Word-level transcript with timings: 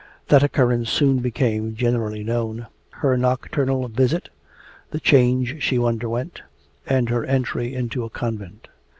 That 0.29 0.41
occurrence 0.41 0.89
soon 0.89 1.19
became 1.19 1.75
generally 1.75 2.23
known 2.23 2.65
her 2.89 3.15
nocturnal 3.17 3.87
visit, 3.87 4.29
the 4.89 4.99
change 4.99 5.57
she 5.59 5.77
underwent, 5.77 6.41
and 6.87 7.07
her 7.09 7.23
entry 7.23 7.75
into 7.75 8.03
a 8.03 8.09
convent. 8.09 8.67